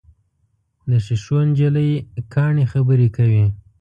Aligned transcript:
د 0.89 0.91
ښیښو 1.05 1.37
نجلۍ 1.47 1.91
کاڼي 2.33 2.65
خبرې 2.73 3.07
کوي. 3.15 3.45